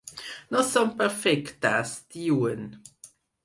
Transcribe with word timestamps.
No 0.55 0.63
som 0.69 0.89
perfectes, 1.03 1.95
diuen. 2.17 2.69